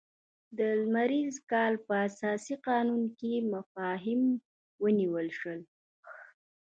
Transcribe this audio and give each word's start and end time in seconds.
د 0.57 0.59
لمریز 0.81 1.35
کال 1.51 1.73
په 1.85 1.93
اساسي 2.07 2.55
قانون 2.67 3.03
کې 3.17 3.33
مفاهیم 3.53 4.23
ونیول 4.83 5.27
شول. 5.39 5.59